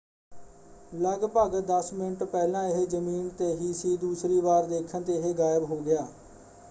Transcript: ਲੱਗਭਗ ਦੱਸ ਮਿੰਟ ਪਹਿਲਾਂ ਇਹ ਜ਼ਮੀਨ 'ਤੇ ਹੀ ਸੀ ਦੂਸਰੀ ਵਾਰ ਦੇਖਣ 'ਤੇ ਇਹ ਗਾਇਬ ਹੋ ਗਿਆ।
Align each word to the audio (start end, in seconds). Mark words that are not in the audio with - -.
ਲੱਗਭਗ 0.91 1.59
ਦੱਸ 1.61 1.91
ਮਿੰਟ 1.93 2.23
ਪਹਿਲਾਂ 2.23 2.65
ਇਹ 2.69 2.85
ਜ਼ਮੀਨ 2.87 3.29
'ਤੇ 3.31 3.53
ਹੀ 3.55 3.71
ਸੀ 3.73 3.95
ਦੂਸਰੀ 3.97 4.39
ਵਾਰ 4.39 4.65
ਦੇਖਣ 4.67 5.01
'ਤੇ 5.01 5.17
ਇਹ 5.19 5.33
ਗਾਇਬ 5.35 5.63
ਹੋ 5.65 5.79
ਗਿਆ। 5.81 6.07